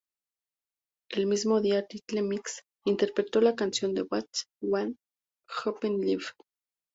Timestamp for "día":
1.61-1.85